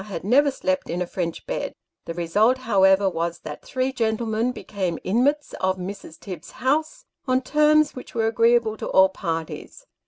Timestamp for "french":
1.05-1.45